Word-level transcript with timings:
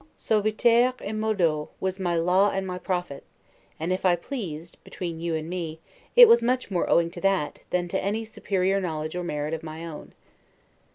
'Suaviter 0.17 0.95
in 1.01 1.19
modo' 1.19 1.69
was 1.79 1.99
my 1.99 2.15
law 2.15 2.49
and 2.49 2.65
my 2.65 2.79
prophets; 2.79 3.27
and 3.79 3.93
if 3.93 4.03
I 4.03 4.15
pleased 4.15 4.83
(between 4.83 5.19
you 5.19 5.35
and 5.35 5.47
me) 5.47 5.79
it 6.15 6.27
was 6.27 6.41
much 6.41 6.71
more 6.71 6.89
owing 6.89 7.11
to 7.11 7.21
that, 7.21 7.59
than 7.69 7.87
to 7.89 8.03
any 8.03 8.25
superior 8.25 8.81
knowledge 8.81 9.15
or 9.15 9.23
merit 9.23 9.53
of 9.53 9.61
my 9.61 9.85
own. 9.85 10.13